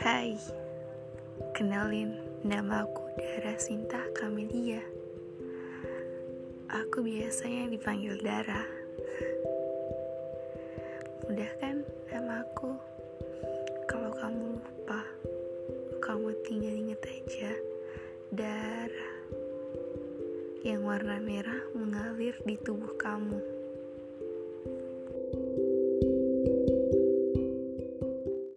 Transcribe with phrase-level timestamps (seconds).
[0.00, 0.32] Hai,
[1.52, 4.80] kenalin nama aku Dara Sinta Kamelia.
[6.72, 8.64] Aku biasanya dipanggil Dara.
[11.28, 12.72] Mudah kan nama aku?
[13.84, 15.04] Kalau kamu lupa,
[16.00, 17.52] kamu tinggal inget aja
[18.32, 19.08] Dara
[20.64, 23.59] yang warna merah mengalir di tubuh kamu.